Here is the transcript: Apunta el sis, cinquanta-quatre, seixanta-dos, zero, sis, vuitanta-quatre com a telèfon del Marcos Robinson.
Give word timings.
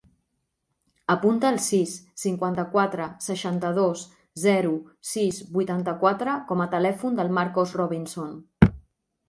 Apunta 1.15 1.49
el 1.55 1.59
sis, 1.65 1.91
cinquanta-quatre, 2.21 3.05
seixanta-dos, 3.27 4.07
zero, 4.47 4.73
sis, 5.13 5.43
vuitanta-quatre 5.59 6.37
com 6.53 6.65
a 6.67 6.71
telèfon 6.75 7.21
del 7.21 7.33
Marcos 7.41 7.79
Robinson. 7.83 8.37